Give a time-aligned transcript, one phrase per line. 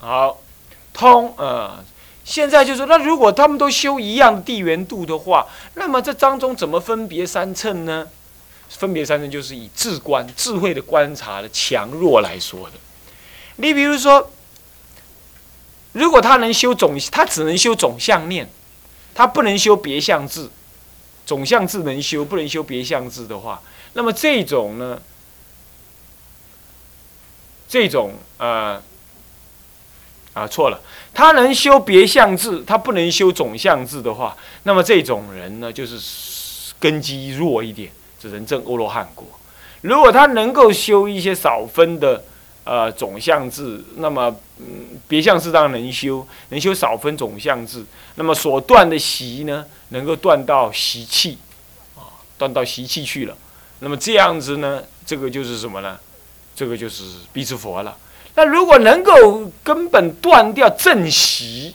[0.00, 0.40] 好，
[0.94, 1.84] 通呃，
[2.24, 8.08] 现在就说，那如果他们都修一样的地缘度的话，那么这当中怎么分别三乘呢？
[8.68, 12.72] 分别三乘就是以智观、智慧的观察的强弱来说的。
[13.56, 14.30] 你比如说，
[15.92, 18.48] 如果他能修总，他只能修总相念，
[19.14, 20.48] 他不能修别相智。
[21.26, 23.60] 总相智能修，不能修别相智的话，
[23.92, 25.00] 那么这种呢？
[27.68, 28.82] 这种呃
[30.32, 30.80] 啊错了，
[31.12, 39.26] 他能修别相智，他不能修总相智的话，那么这种人呢，就是根基弱一点，只能证欧罗汉果。
[39.80, 42.22] 如果他能够修一些少分的
[42.64, 51.38] 呃总相智，那么嗯别相智当然能修，能修少分总相智，那么所断的习呢，能够断到习气
[51.96, 52.06] 啊，
[52.38, 53.36] 断到习气去了。
[53.80, 55.98] 那么这样子呢，这个就是什么呢？
[56.54, 57.96] 这个就是必之佛了。
[58.34, 61.74] 那如果能够根本断掉正习，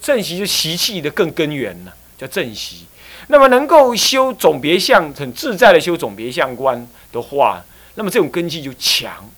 [0.00, 2.86] 正习就习气的更根源了，叫正习。
[3.28, 9.30] 那么能够修总别相，很自在的修总别相观的话，那么这种根基就强。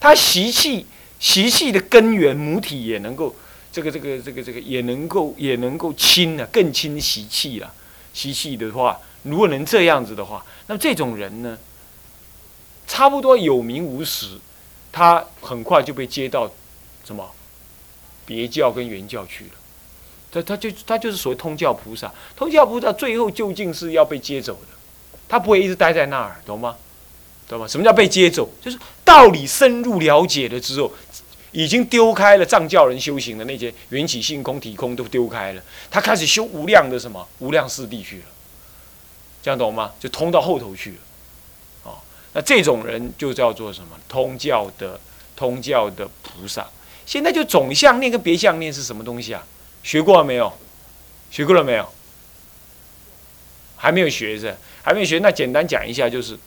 [0.00, 0.86] 他习气，
[1.18, 3.34] 习气的根源母体也能够，
[3.72, 7.72] 这个这个这个这个也能够也能够清了，更清习气了。
[8.14, 11.58] 习气的话，如果能这样子的话，那么这种人呢？
[12.86, 14.38] 差不多有名无实，
[14.92, 16.48] 他很快就被接到
[17.04, 17.28] 什么
[18.26, 19.50] 别教跟原教去了。
[20.30, 24.68] 他他就他就是所谓通教菩萨，通教菩萨最后究竟是要被接走的，
[25.28, 26.76] 他不会一直待在那儿，懂吗？
[27.48, 27.66] 懂吗？
[27.66, 28.48] 什么叫被接走？
[28.60, 30.90] 就是道理深入了解了之后，
[31.50, 38.24] 已经丢开了藏教人修行的那些缘起性空体空都丢开了，他开始修无量的什么无量四地去了，
[39.42, 39.92] 这样懂吗？
[40.00, 40.96] 就通到后头去了。
[42.34, 43.88] 那这种人就叫做什么？
[44.08, 44.98] 通教的
[45.36, 46.66] 通教的菩萨。
[47.04, 49.44] 现在就总相念跟别相念是什么东西啊？
[49.82, 50.52] 学过了没有？
[51.30, 51.86] 学过了没有？
[53.76, 54.56] 还没有学是？
[54.82, 55.18] 还没有学？
[55.18, 56.38] 那简单讲一下，就是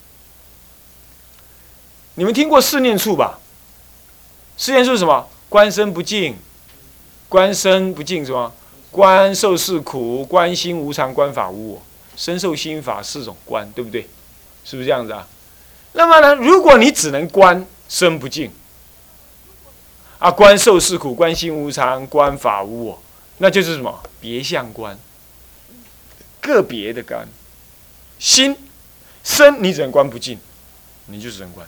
[2.16, 3.40] 你们听过四念处吧？
[4.58, 5.28] 四念处是什么？
[5.50, 6.36] 观身不净，
[7.30, 8.54] 观身不净是吗？
[8.90, 11.82] 观受是苦，观心无常，观法无我。
[12.16, 14.08] 身受心法四种观，对不对？
[14.64, 15.28] 是不是这样子啊？
[15.98, 16.36] 那么呢？
[16.36, 18.52] 如果你只能观身不净，
[20.20, 23.02] 啊，观受是苦，观心无常，观法无我，
[23.38, 24.04] 那就是什么？
[24.20, 25.00] 别相观，
[26.42, 27.26] 个别的观。
[28.20, 28.58] 心、
[29.24, 30.38] 身，你只能观不净，
[31.06, 31.66] 你就只能观。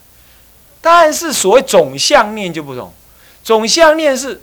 [0.81, 2.93] 但是所谓总相念就不同，
[3.43, 4.41] 总相念是，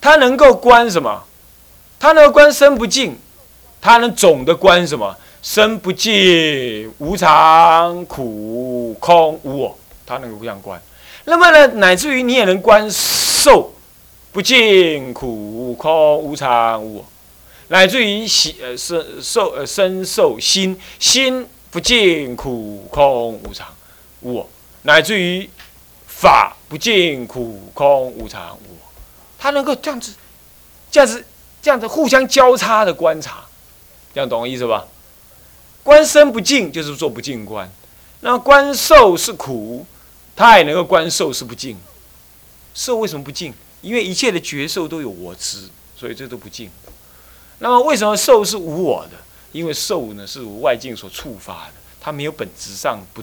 [0.00, 1.24] 它能够观什么？
[2.00, 3.16] 它能够观身不净，
[3.80, 5.16] 它能总的观什么？
[5.46, 10.82] 身不净，无常、苦、空、无我，他能够这样观。
[11.24, 13.72] 那么呢，乃至于你也能观受
[14.32, 17.06] 不尽、苦、空、无常、无我，
[17.68, 23.68] 乃至于喜呃身受呃身受心心不尽、苦、空、无常、
[24.22, 24.48] 无我，
[24.82, 25.48] 乃至于
[26.08, 28.90] 法不净、苦、空、无常、无我，
[29.38, 30.12] 他能够这样子、
[30.90, 31.24] 这样子、
[31.62, 33.44] 这样子互相交叉的观察，
[34.12, 34.84] 这样懂我意思吧？
[35.86, 37.70] 观身不净，就是做不净观。
[38.22, 39.86] 那观受是苦，
[40.34, 41.76] 他也能够观受是不净。
[42.74, 43.54] 受为什么不净？
[43.82, 46.68] 因为一切的觉受都有我执，所以这都不净。
[47.60, 49.12] 那么为什么受是无我的？
[49.52, 53.22] 因为受呢是无外境所触发的，它没有本质上不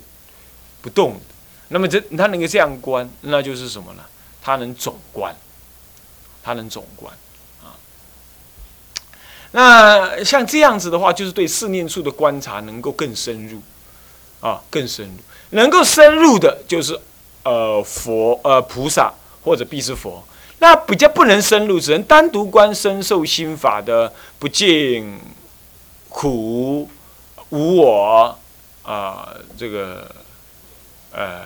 [0.82, 1.20] 不动的。
[1.68, 4.04] 那么这他能够这样观，那就是什么呢？
[4.42, 5.36] 他能总观，
[6.42, 7.14] 他能总观。
[9.56, 13.62] 那像这样子的话，就是对四念处的观察能够更深入，
[14.40, 15.14] 啊，更深入，
[15.52, 17.00] 能够深入的，就是
[17.44, 19.14] 呃佛呃菩萨
[19.44, 20.24] 或者必是佛。
[20.58, 25.20] 那比较不能深入，只能单独观身受心法的不净、
[26.10, 26.90] 苦、
[27.50, 28.36] 无我
[28.82, 30.10] 啊，这个
[31.12, 31.42] 呃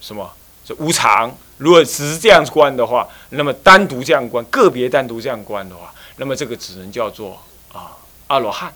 [0.00, 0.30] 什么
[0.64, 1.34] 这无常。
[1.58, 5.92] 如果只是这样观的话，那么单独这样观，个别单独这样观的话。
[6.16, 7.40] 那么这个只能叫做
[8.30, 8.72] 阿罗汉，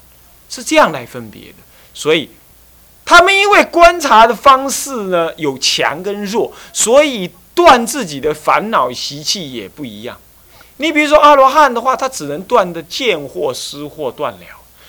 [0.50, 1.58] 是这样来分别的。
[1.94, 2.28] 所以
[3.04, 10.18] 他们因为观察的方式呢有强跟弱，所以断自己的烦恼习气也不一样。
[10.78, 14.46] 你比如说阿罗汉的话，他只能断的见惑失惑断了，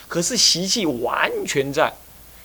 [0.07, 1.94] 可是习气完全在，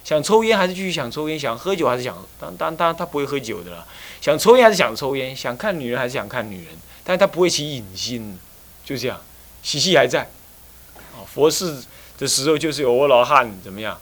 [0.05, 3.87] 想抽烟还是继续想抽烟，想喝酒还是想当当当他不会喝酒的了，
[4.21, 8.39] 想抽烟还是想抽烟，想看女人还是想看女人，但是他不会起隐心，
[8.85, 9.19] 就这样。
[9.63, 10.23] 习气还在，
[11.15, 11.83] 哦，佛是
[12.21, 13.99] 的时候就是有阿罗汉怎么样？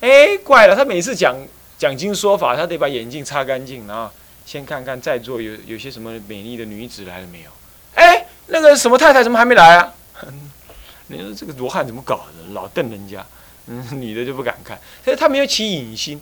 [0.00, 1.34] 哎，怪了，他每次讲
[1.76, 4.08] 讲经说法，他得把眼镜擦干净，然后
[4.44, 7.50] 先看看在座有有些什么美丽的女子来了没有，
[7.94, 9.94] 哎，那个什么太太怎么还没来啊？
[11.08, 12.52] 你说这个罗汉怎么搞的？
[12.52, 13.24] 老瞪人家，
[13.68, 16.20] 嗯，女的就不敢看，所以他没有起隐心，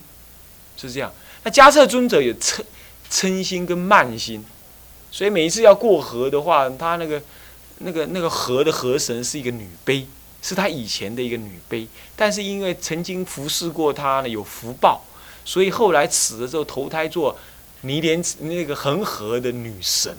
[0.77, 1.11] 是这样。
[1.43, 2.61] 那迦摄尊者有嗔
[3.11, 4.45] 嗔心跟慢心，
[5.11, 7.21] 所以每一次要过河的话，他那个
[7.79, 10.05] 那个那个河的河神是一个女卑，
[10.45, 15.01] 是他以前的一个女卑，但是因为曾经服侍过他呢，有福报，
[15.43, 17.35] 所以后来死了之后投胎做
[17.81, 20.15] 尼连那个恒河的女神。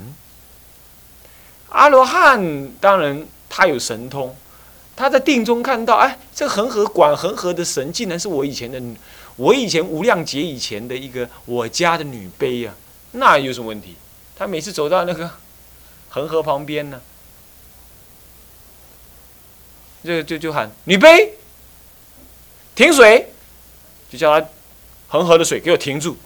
[1.69, 4.35] 阿罗汉当然他有神通。
[4.97, 8.83] 他在定中看到，哎，这恒河管恒河的神，竟然是我以前的，
[9.37, 12.75] 我以前无量劫以前的一个我家的女卑呀，
[13.13, 13.95] 那有什么问题？
[14.35, 15.31] 他每次走到那个
[16.09, 16.99] 恒河旁边呢，
[20.07, 21.31] 就就就喊女卑，
[22.75, 23.29] 停水，
[24.09, 24.47] 就叫他
[25.09, 26.17] 恒河的水给我停住，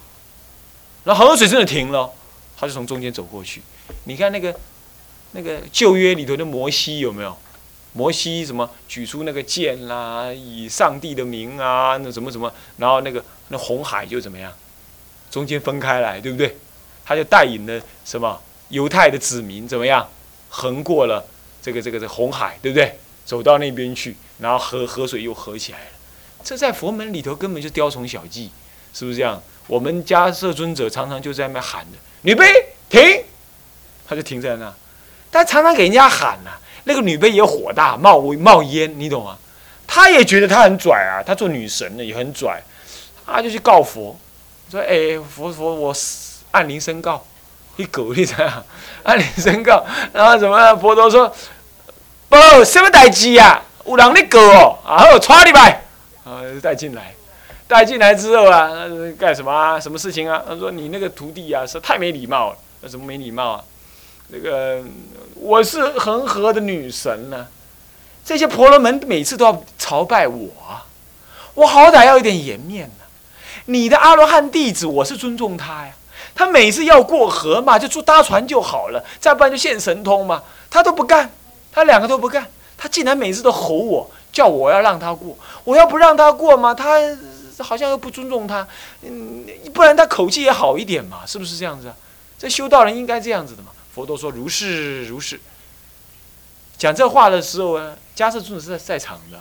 [1.05, 2.13] 然后恒河水真的停了，
[2.57, 3.63] 他就从中间走过去。
[4.05, 4.55] 你看那个
[5.33, 7.37] 那个旧约里头的摩西有没有？
[7.93, 14.53] 摩西什么举出那个剑啦，以上帝的名啊，那什么什么，然后那个那红海就怎么样，
[15.29, 16.57] 中间分开来，对不对？
[17.05, 20.09] 他就带引了什么犹太的子民怎么样，
[20.51, 21.27] 横过了
[21.61, 22.97] 这个这个这红海，对不对？
[23.25, 25.85] 走到那边去，然后河河水又合起来了。
[26.43, 28.51] 这在佛门里头根本就雕虫小技，
[28.93, 29.43] 是不是这样？
[29.67, 32.45] 我们家摄尊者常常就在那边喊的：“女卑
[32.89, 33.23] 停！”
[34.09, 34.75] 他就停在那，
[35.31, 36.51] 但常常给人家喊呐。
[36.85, 39.39] 那个女卑也火大，冒冒烟，你懂吗？
[39.87, 42.61] 她也觉得她很拽啊，她做女神的也很拽，
[43.27, 44.19] 她就去告佛，
[44.71, 45.95] 说：“哎，佛佛，我
[46.51, 47.25] 按铃申告，
[47.77, 48.65] 你狗你这样，
[49.05, 50.75] 按铃申告。”然后怎么？
[50.77, 51.33] 佛陀说
[52.31, 53.61] ：“不，什么代志呀？
[53.85, 55.83] 有人你狗哦，啊好，抓你来，
[56.25, 57.13] 啊带进来，
[57.67, 58.71] 带进来之后啊，
[59.19, 59.81] 干什么啊？
[59.81, 60.41] 什么事情啊？
[60.47, 63.65] 他说你那个徒弟啊，是太没礼貌了，什么没礼貌啊？”
[64.33, 64.81] 那个
[65.35, 67.49] 我是恒河的女神呢，
[68.25, 70.49] 这些婆罗门每次都要朝拜我，
[71.55, 73.05] 我好歹要一点颜面呢。
[73.65, 75.93] 你的阿罗汉弟子，我是尊重他呀。
[76.33, 80.45] 他每次要过河嘛，就坐搭船就好了，再不然就现神通嘛。
[80.71, 81.29] 他都不干，
[81.73, 82.47] 他两个都不干，
[82.77, 85.37] 他竟然每次都吼我，叫我要让他过。
[85.65, 86.99] 我要不让他过嘛，他
[87.59, 88.67] 好像又不尊重他。
[89.03, 91.97] 嗯，不然他口气也好一点嘛，是不是这样子啊？
[92.39, 93.71] 这修道人应该这样子的嘛。
[93.95, 95.39] 佛陀说：“如是如是。”
[96.79, 99.39] 讲这话的时候啊，迦叶尊者是在在场的。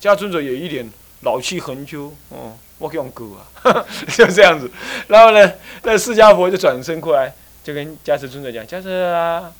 [0.00, 0.90] 迦尊者有一点
[1.20, 3.26] 老气横秋，哦，我给用歌
[3.62, 3.86] 啊，
[4.16, 4.68] 就这样子。
[5.06, 5.52] 然后呢，
[5.84, 7.32] 那释迦佛就转身过来，
[7.62, 9.52] 就跟迦叶尊者讲：“迦叶啊，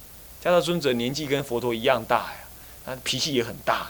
[0.42, 2.34] 迦叶尊者年纪跟佛陀一样大呀，
[2.84, 3.88] 他脾气也很大。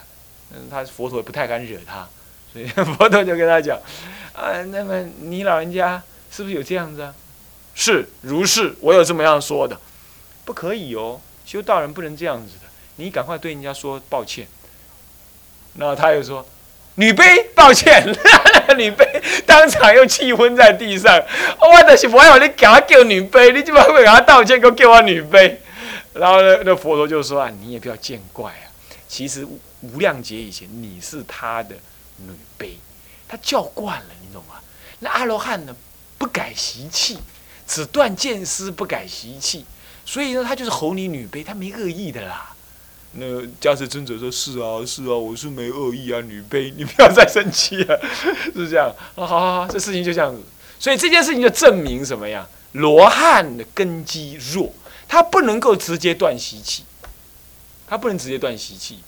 [0.54, 2.06] 嗯，他佛陀也不太敢惹他，
[2.52, 3.78] 所以佛陀就跟他讲：
[4.34, 7.14] 啊，那么你老人家是不是有这样子啊？
[7.74, 9.78] 是如是，我有这么样说的。”
[10.44, 12.64] 不可以哦，修道人不能这样子的。
[12.96, 14.46] 你赶快对人家说抱歉。
[15.78, 16.44] 然后他又说
[16.96, 18.04] ：“女卑，抱歉。
[18.76, 21.18] ”女卑当场又气昏在地上。
[21.60, 25.56] 我的是我要你给他叫女卑，你怎么会给他道歉，给我叫我女卑？
[26.14, 28.66] 然后呢，那佛陀就说：“啊，你也不要见怪啊。
[29.08, 29.46] 其实
[29.80, 31.74] 无量劫以前你是他的
[32.18, 32.72] 女卑，
[33.28, 34.60] 他叫惯了，你懂吗？
[35.00, 35.74] 那阿罗汉呢，
[36.18, 37.18] 不改习气，
[37.66, 39.64] 只断见思，不改习气。”
[40.04, 42.54] 所以呢，他就是吼你女卑，他没恶意的啦。
[43.12, 43.24] 那
[43.60, 48.00] 迦叶尊者说：“是啊，是啊，我是没恶意啊，女卑，你不要再生气了，
[48.54, 50.42] 是这样。”啊，好好好，这事情就这样子。
[50.78, 52.46] 所以这件事情就证明什么呀？
[52.72, 54.72] 罗汉的根基弱，
[55.12, 56.84] 他不能够直接断习气，
[57.86, 59.00] 他不能直接断习气，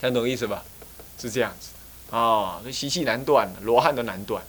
[0.00, 0.64] 听懂意思吧？
[1.20, 1.68] 是这样子
[2.16, 4.42] 啊，所以习气难断，罗汉都难断，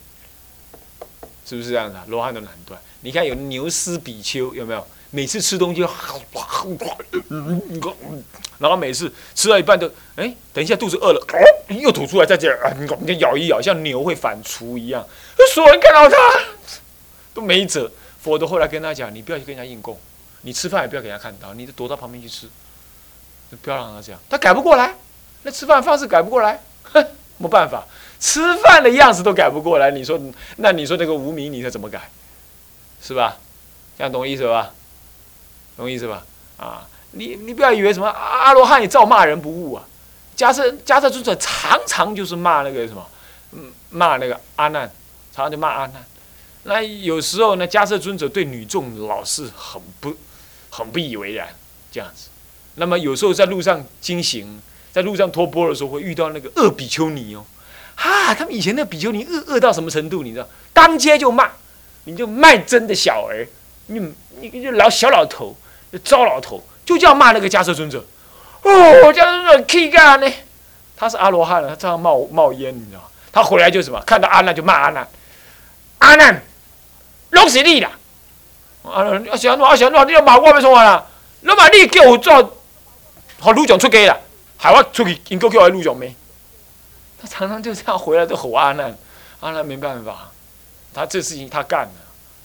[1.46, 1.98] 是不是这样子？
[2.08, 2.79] 罗汉都难断。
[3.01, 4.88] 你看有牛斯比丘有没有？
[5.10, 5.81] 每次吃东西，
[8.60, 11.22] 然后每次吃到一半都，哎，等一下肚子饿了，
[11.67, 12.58] 又吐出来，再这样，
[13.05, 15.05] 你咬一咬，像牛会反刍一样。
[15.53, 16.15] 所有人看到他
[17.34, 17.91] 都没辙。
[18.22, 20.00] 佛陀后来跟他讲：“你不要去跟人家硬供，
[20.41, 22.48] 你吃饭也不要给人家看到，你就躲到旁边去吃，
[23.62, 24.96] 不要让他这样。”他改不过来，
[25.43, 27.05] 那吃饭方式改不过来，哼，
[27.38, 27.86] 没办法，
[28.19, 29.91] 吃饭的样子都改不过来。
[29.91, 30.19] 你说，
[30.58, 32.10] 那你说那个无名，你是怎么改？
[33.01, 33.38] 是吧？
[33.98, 34.74] 这样懂我意思吧？
[35.75, 36.25] 懂我意思吧？
[36.58, 39.86] 啊，你你不要以为什么阿罗汉也照骂人不误啊。
[40.38, 43.05] 迦叶迦叶尊者常常就是骂那个什么，
[43.51, 44.89] 嗯，骂那个阿难，
[45.34, 46.05] 常常就骂阿难。
[46.63, 50.15] 那有时候呢，迦叶尊者对女众老是很不
[50.70, 51.48] 很不以为然，
[51.92, 52.30] 这样子。
[52.76, 54.62] 那么有时候在路上经行，
[54.92, 57.46] 在路上托钵的时候，会遇到那个恶比丘尼哦。
[57.96, 60.24] 哈，他们以前那比丘尼恶恶到什么程度？
[60.24, 61.50] 你知道，当街就骂，
[62.06, 63.48] 你就卖针的小儿，
[63.88, 65.56] 你你就老小老头。
[66.04, 68.06] 糟老头就这样骂那个迦叶尊者。
[68.62, 68.72] 哦，
[69.12, 70.32] 迦叶尊者气干呢？
[70.96, 73.06] 他是阿罗汉了，他这样冒冒烟，你知道吗？
[73.32, 74.00] 他回来就什么？
[74.02, 75.08] 看到阿难就骂阿难，
[75.98, 76.44] 阿难，
[77.32, 77.90] 弄死你了
[78.83, 78.91] 啦！
[78.91, 81.05] 阿难，阿祥诺，阿祥诺，你要骂我要创啥啦？
[81.41, 82.57] 你骂你叫我做，
[83.39, 84.17] 好鲁长出家啦，
[84.57, 86.13] 害我出去，应该叫我鲁长咩？
[87.21, 88.98] 他常常就这样回来都吼阿难，
[89.41, 90.31] 阿难没办法，
[90.93, 91.91] 他这事情他干了，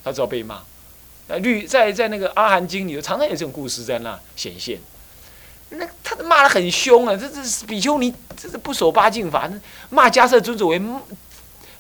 [0.03, 0.61] 他只好被骂。
[1.27, 4.79] 那律在在那个阿含经里头，常常有这种故事在那显现。
[5.71, 7.17] 那他骂的很凶啊！
[7.17, 9.51] 这这是比丘尼，这是不守八敬法，
[9.91, 10.81] 骂迦叶尊者为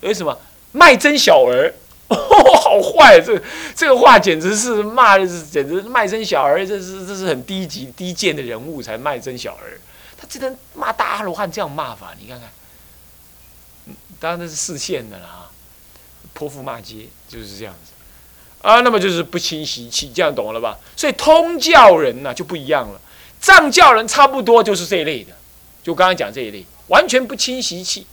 [0.00, 0.36] 为什么
[0.72, 1.72] 卖真小儿？
[2.08, 2.16] 哦，
[2.62, 3.20] 好坏！
[3.20, 3.40] 这
[3.74, 9.80] 这个话简直是骂，简直卖身小儿，这是这是很低级低贱的人物才卖身小儿。
[10.18, 12.48] 他只能骂大阿罗汉这样骂法，你看看，
[14.20, 15.48] 当然那是视线的啦，
[16.32, 17.92] 泼妇骂街就是这样子
[18.60, 18.80] 啊。
[18.80, 20.78] 那么就是不清习气，这样懂了吧？
[20.96, 23.00] 所以通教人呢就不一样了。
[23.40, 25.32] 藏教人差不多就是这一类的，
[25.82, 28.06] 就刚刚讲这一类，完全不清习气。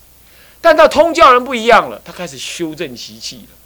[0.59, 3.57] 但到通教人不一样了，他开始修正习气了。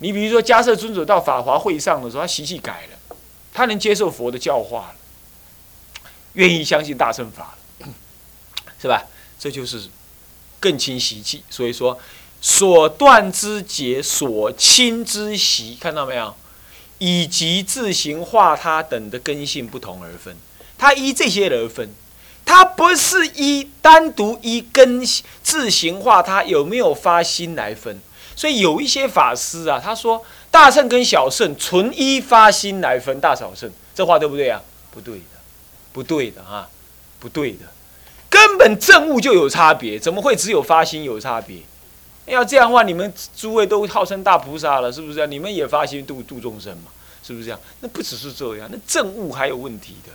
[0.00, 3.16] 你比如说迦叶尊者到法华会上的时候，他习气改了，
[3.54, 6.02] 他能接受佛的教化了，
[6.32, 7.88] 愿意相信大乘法了，
[8.80, 9.04] 是吧？
[9.38, 9.88] 这就是
[10.58, 11.42] 更亲习气。
[11.48, 11.98] 所以说，
[12.40, 16.34] 所断之结，所亲之习，看到没有？
[16.98, 20.36] 以及自行化他等的根性不同而分，
[20.76, 21.94] 他依这些而分，
[22.44, 25.02] 他不是依单独依根
[25.42, 28.00] 自行化他有没有发心来分。
[28.36, 34.62] 所以有一些法师啊，他说大圣跟小圣纯依发心来分大小圣，这话对不对啊？
[34.90, 35.24] 不对的，
[35.92, 36.68] 不对的啊，
[37.18, 37.66] 不对的，
[38.28, 41.58] 根本正悟就有差别，怎么会只有发心有差别？
[42.26, 45.26] 要这样的话，你们诸位都号称大菩萨了，是不是？
[45.26, 46.90] 你们也发心度度众生嘛，
[47.22, 47.60] 是不是这样？
[47.80, 50.12] 那不只是这样，那正悟还有问题的，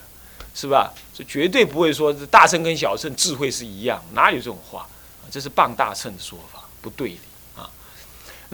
[0.53, 0.93] 是吧？
[1.13, 4.87] 所以绝对不会说是大圣跟小圣智慧是一样，哪有这种话？
[5.29, 7.17] 这是傍大乘的说法，不对的。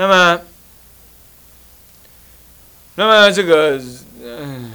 [0.01, 0.41] 那么，
[2.95, 3.79] 那么这个
[4.19, 4.73] 嗯，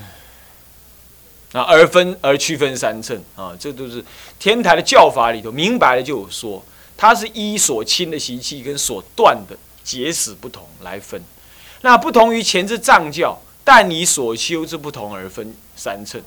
[1.50, 4.04] 啊，而分而区分三乘啊，这都是
[4.38, 6.64] 天台的教法里头明白了就有说。
[6.96, 11.20] 它是依所亲的习气跟所断的结使不同来分，
[11.80, 16.22] 那不同于前之藏教，但以所修之不同而分三乘。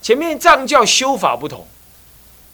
[0.00, 1.68] 前面藏教修法不同，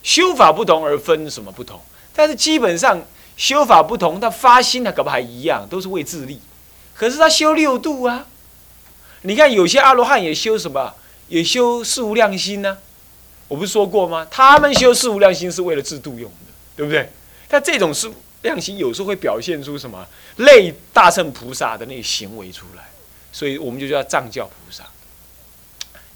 [0.02, 1.80] 修法不同而分什么不同？
[2.12, 3.00] 但是基本上
[3.38, 6.40] 修法不同，他发心呢，搞不还一样，都是为自利。
[6.92, 8.26] 可是他修六度啊，
[9.22, 10.94] 你看有些阿罗汉也修什么？
[11.28, 12.78] 也修四无量心呢？
[13.46, 14.26] 我不是说过吗？
[14.30, 17.10] 他们修四无量心是为了自度用的，对不对？
[17.46, 18.10] 但这种是
[18.42, 20.04] 量心，有时候会表现出什么
[20.38, 22.90] 类大乘菩萨的那个行为出来，
[23.30, 24.84] 所以我们就叫藏教菩萨。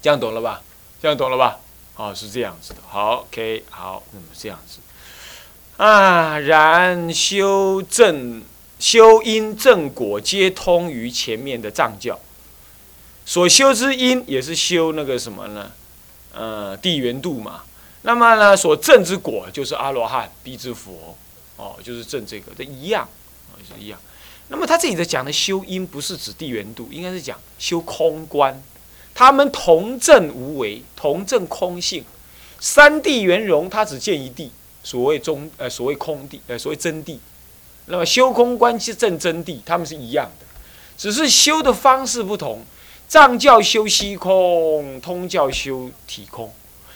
[0.01, 0.61] 这样懂了吧？
[1.01, 1.59] 这样懂了吧？
[1.95, 2.81] 哦，是这样子的。
[2.85, 4.79] 好，OK，好，那么这样子
[5.77, 8.43] 啊，然修正、
[8.79, 12.19] 修因、正果，皆通于前面的藏教。
[13.25, 15.71] 所修之因也是修那个什么呢？
[16.33, 17.63] 呃，地缘度嘛。
[18.03, 21.17] 那么呢，所证之果就是阿罗汉、必之佛。
[21.55, 23.07] 哦，就是证这个，这一样，
[23.51, 23.99] 啊，是一样。
[24.49, 28.61] 那么他这里的讲的修因，不是指地缘度，应该是讲修空观。
[29.15, 32.03] 他们同证无为，同证空性。
[32.59, 34.51] 三地圆融，他只见一地，
[34.83, 37.19] 所谓中，呃，所谓空地，呃，所谓真地。
[37.85, 40.45] 那么修空观是证真谛，他们是一样的，
[40.97, 42.63] 只是修的方式不同。
[43.07, 46.51] 藏教修虚空，通教修体空，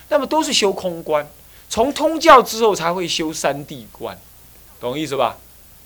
[0.10, 1.28] 那么都是修空观。
[1.70, 4.18] 从通教之后才会修三地观。
[4.80, 5.38] 懂意思吧？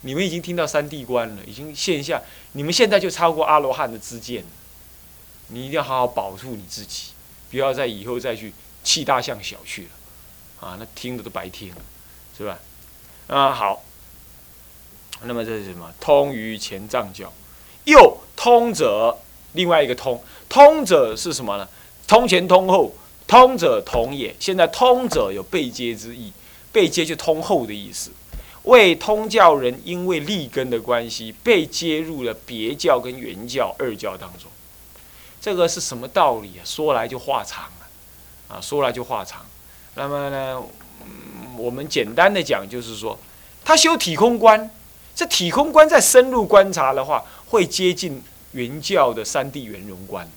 [0.01, 2.21] 你们已经听到三地观了，已经现下，
[2.53, 4.43] 你们现在就超过阿罗汉的知见
[5.47, 7.07] 你一定要好好保护你自己，
[7.49, 8.53] 不要再以后再去
[8.83, 9.89] 气大象小去了，
[10.61, 11.81] 啊，那听的都白听了，
[12.37, 12.59] 是吧？
[13.27, 13.83] 啊，好。
[15.23, 15.93] 那么这是什么？
[15.99, 17.31] 通于前藏教，
[17.85, 19.17] 又通者，
[19.53, 21.67] 另外一个通，通者是什么呢？
[22.07, 22.93] 通前通后，
[23.27, 24.35] 通者同也。
[24.39, 26.33] 现在通者有背接之意，
[26.71, 28.11] 背接就通后的意思。
[28.63, 34.49] 为通教人，因为立根的关系，被接入了别教跟原教二教当中。
[35.39, 36.61] 这个是什么道理啊？
[36.65, 39.45] 说来就话长了，啊，说来就话长。
[39.95, 40.61] 那么呢，
[41.57, 43.17] 我们简单的讲，就是说，
[43.63, 44.69] 他修体空观，
[45.15, 48.21] 这体空观再深入观察的话，会接近
[48.51, 50.27] 原教的三地圆融观。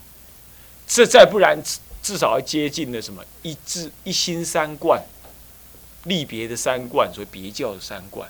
[0.86, 1.62] 这再不然，
[2.02, 5.02] 至少要接近了什么一智一心三观。
[6.04, 8.28] 立别的三观，所以别教的三观，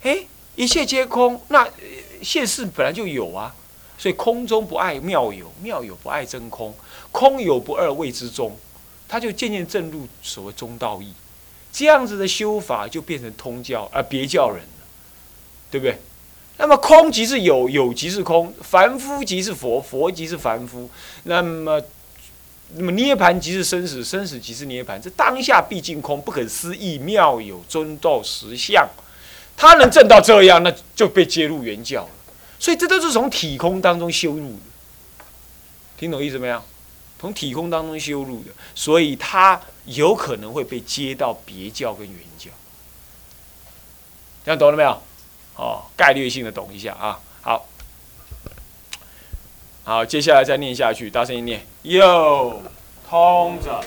[0.00, 0.16] 哎，
[0.54, 1.68] 一切皆空，那
[2.22, 3.54] 现世本来就有啊，
[3.98, 6.74] 所以空中不爱妙有，妙有不爱真空，
[7.12, 8.56] 空有不二谓之中，
[9.08, 11.12] 他就渐渐正入所谓中道义。
[11.72, 14.84] 这样子的修法就变成通教而别教人了，
[15.70, 15.98] 对不对？
[16.58, 20.88] 那么空即是有，有即是空，凡夫即是佛，佛即是凡夫。
[21.24, 21.78] 那么，
[22.76, 24.98] 那么涅盘即是生死，生死即是涅盘。
[24.98, 28.88] 这当下毕竟空，不可思议妙有中道实相。
[29.54, 32.10] 他能证到这样，那就被接入原教了。
[32.58, 35.24] 所以这都是从体空当中修入的，
[35.98, 36.62] 听懂意思没有？
[37.18, 42.50] 从体空当中修入的，所以他有可能会被接到别教跟原教。
[44.44, 45.02] 这样懂了没有？
[45.56, 47.18] 哦，概率性的懂一下啊。
[47.40, 47.66] 好，
[49.84, 52.62] 好，接下来再念下去，大声一念，又
[53.08, 53.82] 通着。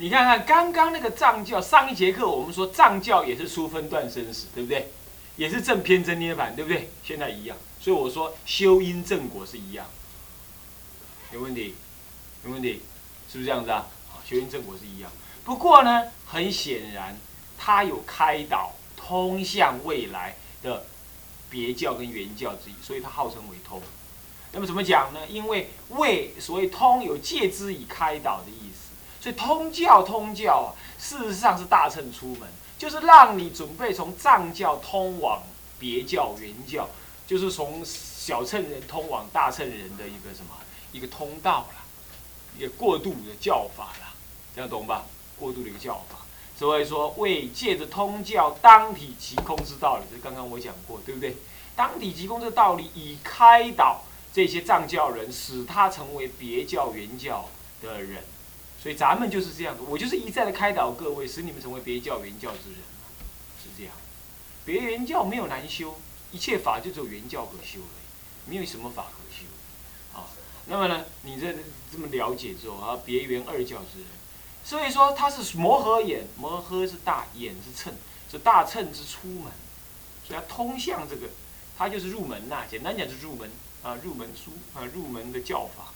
[0.00, 4.88] 你看看刚刚那个藏教，上一节课我们说藏教也是出分段生死，对不对？
[5.36, 6.88] 也是正偏真涅盘，对不对？
[7.04, 9.86] 现在一样，所以我说修因正果是一样。
[11.34, 11.74] 有问题？
[12.46, 12.80] 有问题？
[13.30, 13.88] 是不是这样子啊？
[14.10, 15.12] 啊，修因正果是一样。
[15.44, 17.14] 不过呢，很显然，
[17.58, 20.86] 它有开导通向未来的
[21.50, 23.82] 别教跟原教之意，所以它号称为通。
[24.52, 25.20] 那么怎么讲呢？
[25.28, 28.89] 因为为所谓通有借之以开导的意思。
[29.20, 35.42] 所以通教通教啊，事实上是大乘出门，就是让你准备从藏教通往
[35.78, 36.88] 别教原教，
[37.26, 40.56] 就是从小乘人通往大乘人的一个什么
[40.92, 41.84] 一个通道啦，
[42.56, 44.14] 一个过渡的教法啦，
[44.54, 45.04] 这样懂吧？
[45.38, 46.18] 过渡的一个教法，
[46.58, 51.36] 所以说为借着通教当体即空之道理，这刚刚我讲过，对不对？
[51.76, 54.02] 当体即空这道理，以开导
[54.32, 57.48] 这些藏教人，使他成为别教原教
[57.82, 58.24] 的人。
[58.82, 62.78] 所以咱们就是这样子，我就是一再的开导各位，使你们成为别教原教之人
[63.62, 63.92] 是这样。
[64.64, 66.00] 别原教没有难修，
[66.32, 67.86] 一切法就只有原教可修了，
[68.46, 69.44] 没有什么法可修。
[70.18, 70.24] 啊，
[70.66, 71.54] 那么呢，你这
[71.92, 74.08] 这么了解之后啊，别原二教之人，
[74.64, 77.92] 所以说他是摩诃眼，摩诃是大，眼是称，
[78.30, 79.52] 是大称之出门，
[80.26, 81.26] 所以他通向这个，
[81.76, 82.64] 他就是入门呐。
[82.70, 83.50] 简单讲就是入门
[83.82, 85.92] 啊，入门书啊，入门的教法。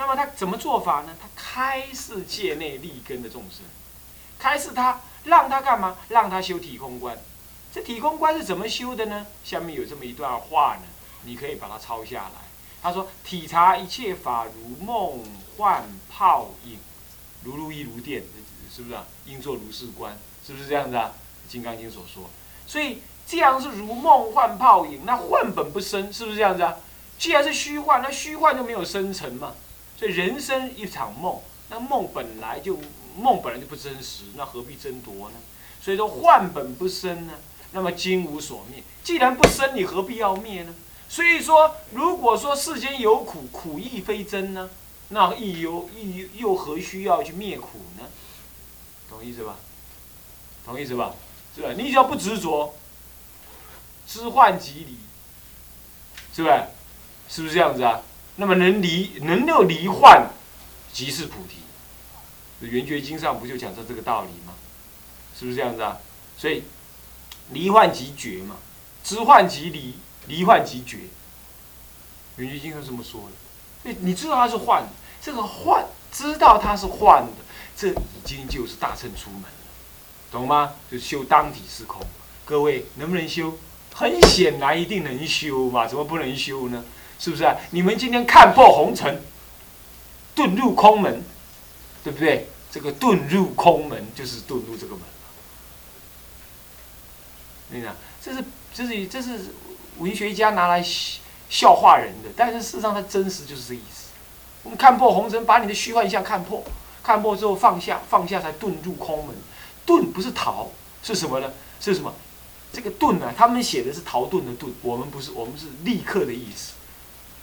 [0.00, 1.14] 那么他怎么做法呢？
[1.20, 3.66] 他开示界内立根的众生，
[4.38, 5.98] 开示他，让他干嘛？
[6.08, 7.18] 让他修体空观。
[7.70, 9.26] 这体空观是怎么修的呢？
[9.44, 10.82] 下面有这么一段话呢，
[11.24, 12.40] 你可以把它抄下来。
[12.82, 15.22] 他说：“体察一切法如梦
[15.58, 16.78] 幻泡影，
[17.44, 18.22] 如露亦如电，
[18.74, 19.04] 是不是啊？
[19.26, 21.12] 应作如是观，是不是这样子啊？
[21.52, 22.30] 《金刚经》所说。
[22.66, 26.74] 所以这样是如梦幻泡影，那幻本不生，是不是这样子啊？
[27.18, 29.52] 既然是虚幻，那虚幻就没有生成嘛。”
[30.00, 32.78] 所以人生一场梦，那梦本来就
[33.18, 35.36] 梦本来就不真实，那何必争夺呢？
[35.78, 37.34] 所以说幻本不生呢，
[37.72, 38.82] 那么今无所灭。
[39.04, 40.74] 既然不生，你何必要灭呢？
[41.06, 44.70] 所以说，如果说世间有苦，苦亦非真呢，
[45.10, 48.04] 那亦有亦又何需要去灭苦呢？
[49.10, 49.56] 懂意思吧？
[50.64, 51.14] 懂意思吧？
[51.54, 51.74] 是吧？
[51.76, 52.74] 你只要不执着，
[54.06, 54.96] 知幻即离，
[56.34, 56.68] 是吧？
[57.28, 58.00] 是不是这样子啊？
[58.40, 60.30] 那么能离能够离幻，
[60.94, 61.58] 即是菩提。
[62.66, 64.54] 圆觉经上不就讲这这个道理吗？
[65.38, 65.98] 是不是这样子啊？
[66.38, 66.64] 所以
[67.50, 68.56] 离幻即觉嘛，
[69.04, 69.94] 知幻即离，
[70.26, 71.00] 离幻即觉。
[72.36, 73.94] 圆觉经上这么说的。
[74.00, 74.84] 你知道它是幻，
[75.20, 77.44] 这个幻知道它是幻的，
[77.76, 79.48] 这已经就是大乘出门了，
[80.32, 80.72] 懂吗？
[80.90, 82.00] 就修当体是空。
[82.46, 83.58] 各位能不能修？
[83.94, 86.82] 很显然一定能修嘛，怎么不能修呢？
[87.20, 87.54] 是不是啊？
[87.70, 89.20] 你们今天看破红尘，
[90.34, 91.22] 遁入空门，
[92.02, 92.48] 对不对？
[92.72, 95.02] 这个遁入空门就是遁入这个门。
[97.68, 99.52] 你看，这是这是这是
[99.98, 100.82] 文学家拿来
[101.48, 104.08] 笑话人的，但是事实上它真实就是这意思。
[104.62, 106.64] 我们看破红尘，把你的虚幻相看破，
[107.02, 109.36] 看破之后放下，放下才遁入空门。
[109.86, 110.70] 遁不是逃，
[111.02, 111.52] 是什么呢？
[111.80, 112.14] 是什么？
[112.72, 116.74] 这个遁呢，他们写的是逃遁的遁，我们不是，我们是立刻的意思。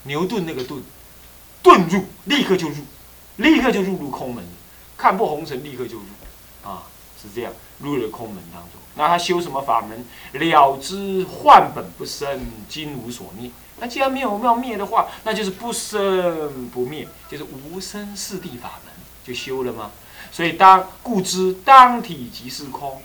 [0.08, 0.82] 牛顿那个顿，
[1.62, 2.76] 顿入，立刻就入，
[3.36, 4.44] 立刻就入入空门，
[4.98, 6.06] 看破红尘，立刻就入，
[6.64, 6.84] 啊，
[7.22, 8.72] 是这样，入了空门当中。
[8.96, 10.06] 那他修什么法门？
[10.34, 13.52] 了知幻本不生，今无所灭。
[13.80, 18.94] 那既然没有要灭的话，那就是不生不灭，就是无生四谛法门，
[19.24, 19.92] 就修了吗？
[20.32, 23.02] 所以当故知当体即是空。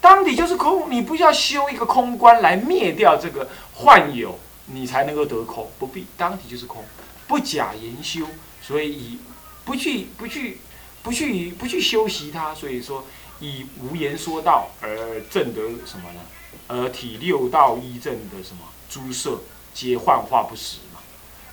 [0.00, 5.70] 当体就是空，你不要修一个空观来灭掉这个幻有，你才能够得空。
[5.78, 6.84] 不必，当体就是空，
[7.26, 8.26] 不假言修，
[8.62, 9.18] 所以以
[9.64, 10.58] 不去不去
[11.02, 13.04] 不去不去修习它，所以说
[13.40, 16.20] 以无言说道而证得什么呢？
[16.66, 19.40] 而体六道一正的什么诸色
[19.72, 21.00] 皆幻化不实嘛。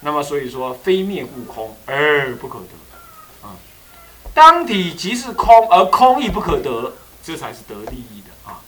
[0.01, 3.55] 那么所以说非灭故空而不可得，啊，
[4.33, 8.59] 当体即是空，而空亦不可得，这才是得利益的啊。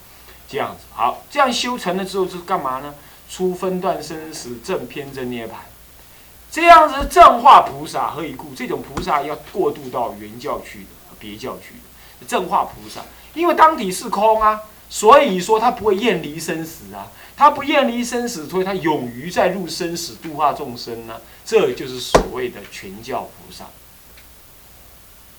[0.48, 2.96] 这样子好，这样修成了之后是干嘛呢？
[3.30, 5.52] 出分段生死，正偏正涅槃。
[6.52, 8.56] 这样子正化菩萨何以故？
[8.56, 11.74] 这种菩萨要过渡到原教去的、别教去
[12.20, 13.02] 的正化菩萨，
[13.34, 21.20] 因为当体是空啊，所以说他不会厌离生死啊，他不厌离生死，所以他勇于再入生死度化众生呢。
[21.46, 23.66] 这就是所谓的全教菩萨，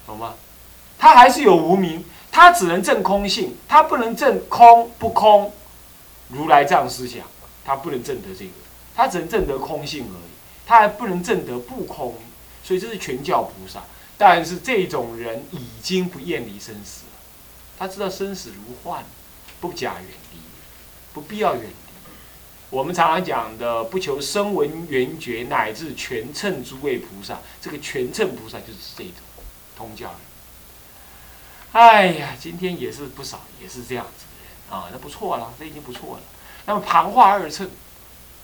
[0.07, 0.35] 懂吗？
[0.99, 2.05] 他还是有无名。
[2.31, 5.51] 他只能证空性，他不能证空不空。
[6.29, 7.23] 如来这样思想，
[7.65, 8.53] 他不能证得这个，
[8.95, 10.31] 他只能证得空性而已，
[10.67, 12.17] 他还不能证得不空。
[12.63, 13.83] 所以这是全教菩萨。
[14.21, 17.21] 但是这种人已经不厌离生死了，
[17.79, 19.05] 他知道生死如幻，
[19.61, 20.39] 不假远离，
[21.15, 21.71] 不必要远离。
[22.71, 29.13] 我们常常讲的不求声闻缘觉，乃至全称诸位菩萨，这个全称菩萨就是这种
[29.77, 30.19] 通教人。
[31.71, 36.23] 哎呀，今天也是不少，也是这样子的人啊，那不错了，这已经不错了。
[36.69, 37.67] 那么旁化二乘，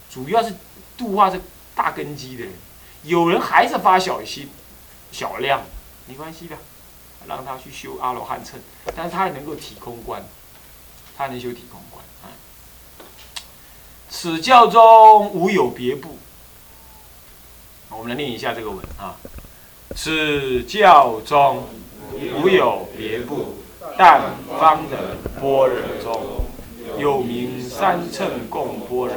[0.09, 0.51] 主要是
[0.97, 1.39] 度化这
[1.75, 2.51] 大根基的人。
[3.03, 4.49] 有人还是发小心、
[5.11, 5.61] 小量，
[6.07, 6.57] 没关系的，
[7.27, 8.59] 让他去修阿罗汉乘，
[8.95, 10.25] 但是他也能够体空观，
[11.15, 12.33] 他能修体空观啊。
[14.09, 16.17] 此教中无有别部，
[17.89, 19.17] 我们来念一下这个文啊。
[19.95, 21.69] 此教中。
[22.39, 23.55] 无有别部，
[23.97, 24.21] 但
[24.57, 24.97] 方等
[25.41, 26.44] 般若中，
[26.99, 29.15] 又名三乘共般若。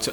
[0.00, 0.12] 这。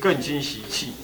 [0.00, 0.94] 更经习气。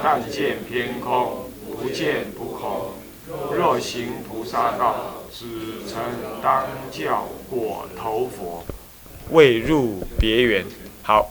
[0.00, 2.92] 看见天空，不见不空。
[3.52, 5.23] 若行菩萨道。
[5.36, 5.46] 只
[5.84, 6.00] 曾
[6.40, 8.64] 当教过头佛，
[9.30, 10.64] 未入别缘。
[11.02, 11.28] 好，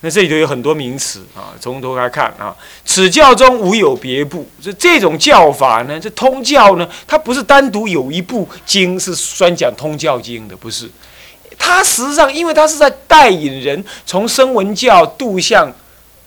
[0.00, 2.56] 那这里头有很多名词啊，从头来看啊。
[2.86, 10.90] 此教中无有别部，这这种教法呢，这通教呢，它不是单独有一部经是专讲通教经的，不是。
[11.58, 15.70] 它实际上，因为它是在带引人从声闻教度向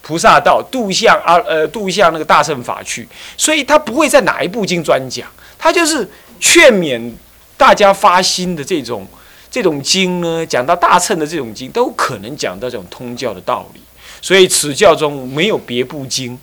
[0.03, 5.27] 菩萨道，度向啊呃度向那个大乘法去，所以它不会在哪一部经专讲，
[5.59, 6.09] 他就是。
[6.41, 7.11] 劝勉
[7.57, 9.05] 大家发心的这种
[9.51, 13.81] 这种经呢，讲到大乘的这种经，都可能讲到这种通教的道理。
[14.21, 16.39] 所以此教中没有别部经，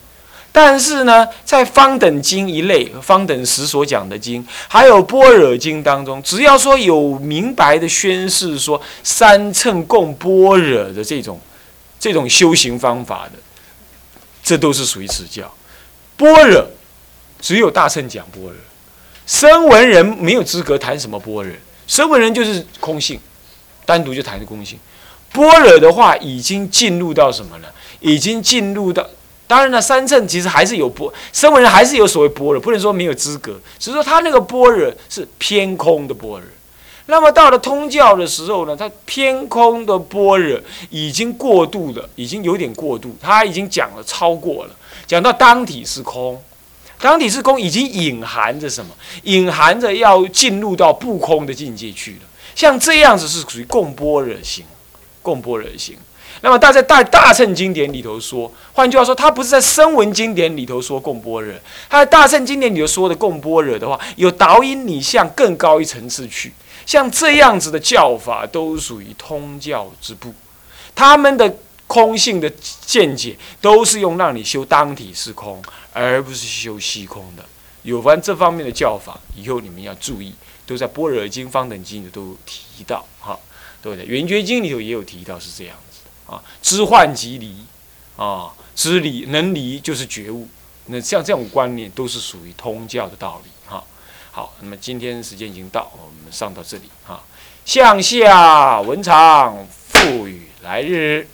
[0.51, 11.41] 但是呢，在方等经一类、方等时所讲的经，还有般若经当中，只要说有明白的宣示说三乘共般若的这种
[11.99, 13.39] 这种修行方法的，
[14.43, 15.51] 这都是属于此教。
[16.15, 16.63] 般若
[17.41, 18.53] 只有大乘讲般若。
[19.27, 21.53] 声闻人没有资格谈什么般若，
[21.85, 23.19] 声闻人就是空性，
[23.85, 24.79] 单独就谈的空性。
[25.33, 27.67] 般若的话，已经进入到什么呢？
[27.99, 29.05] 已经进入到，
[29.45, 36.43] 当然了，三乘其实还是有般，声闻人还是有所谓般若，不能说没有资格，只是说他那个般若是偏空的般若。
[37.07, 40.57] 那么到了通教的时候呢，他偏空的般若
[40.89, 44.71] 已经过度了，已经有点过度，他已经讲了超过了，
[45.05, 46.41] 讲到当体是空。
[46.99, 48.91] 当体是空，已经隐含着什么？
[49.23, 52.19] 隐含着要进入到不空的境界去了。
[52.55, 54.65] 像这样子是属于共般若行，
[55.21, 55.95] 共般若行。
[56.41, 61.53] 那么大在大大乘经典里头说，换句话说，他不是在声闻经典里头说共般若，
[61.89, 66.53] 他在大乘经典里头说的共般若的话，有导引你向更高一层次去。
[66.85, 70.33] 像这样子的教法，都属于通教之部，
[70.95, 71.53] 他们的
[71.87, 72.49] 空性的
[72.85, 75.61] 见解，都是用让你修当体是空，
[75.93, 77.45] 而不是修虚空的。
[77.83, 83.39] 有关这方面的教法，以后你们要注意，都在《般若经》《方等经》里都提到，哈，
[83.81, 84.05] 对不对？
[84.07, 86.33] 《圆觉经》里头也有提到，是这样子的。
[86.35, 87.55] 啊，知幻即离，
[88.17, 90.47] 啊，知离能离就是觉悟。
[90.87, 93.81] 那像这种观念都是属于通教的道理，哈。
[94.31, 97.23] 好，那么今天时间已经到，我们上到这里，哈。
[97.63, 101.27] 向下文长赋予来日，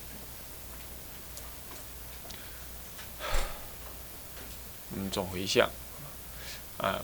[4.95, 5.69] 嗯，总回向，
[6.77, 6.99] 啊，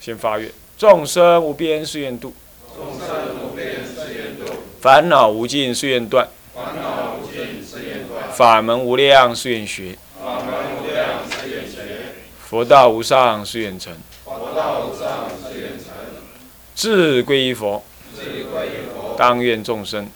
[0.00, 2.34] 先发愿，众生无边誓愿度，
[2.74, 3.08] 众生
[3.42, 6.28] 无边誓愿度，烦恼无尽誓愿断。
[8.32, 9.96] 法门无量誓愿学，
[12.48, 13.94] 佛道无上誓愿成，
[16.74, 17.84] 志归于佛，
[19.16, 20.08] 当愿众生。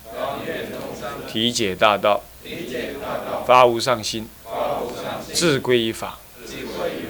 [1.28, 2.22] 体解大道，
[3.46, 4.28] 发无上心，
[5.32, 6.18] 志归于法，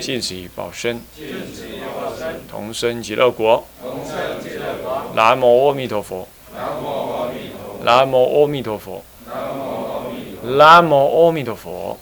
[0.00, 1.00] 尽此以报身，
[2.50, 3.64] 同生极乐国。
[5.14, 6.28] 南无阿弥陀佛。
[7.84, 9.04] 南无阿弥陀佛。
[10.42, 11.98] 南无阿弥陀佛。